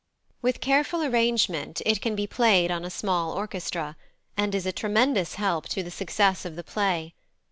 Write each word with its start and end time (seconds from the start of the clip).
With 0.41 0.61
careful 0.61 1.03
arrangement 1.03 1.79
it 1.85 2.01
can 2.01 2.15
be 2.15 2.25
played 2.25 2.71
on 2.71 2.83
a 2.83 2.89
small 2.89 3.33
orchestra, 3.33 3.95
and 4.35 4.55
is 4.55 4.65
a 4.65 4.71
tremendous 4.71 5.35
help 5.35 5.67
to 5.69 5.83
the 5.83 5.91
success 5.91 6.43
of 6.43 6.55
the 6.55 6.63
play. 6.63 7.13